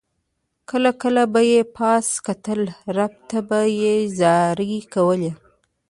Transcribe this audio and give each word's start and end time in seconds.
کله 0.69 0.91
کله 1.01 1.23
به 1.33 1.41
یې 1.51 1.61
پاس 1.77 2.05
کتل 2.27 2.61
رب 2.97 3.13
ته 3.29 3.39
به 3.47 3.59
یې 3.81 3.95
زارۍ 4.19 4.73
کولې. 4.93 5.31